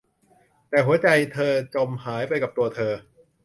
[0.69, 2.93] แต่หัวใจเธอจมหายไปกับตัวเธอ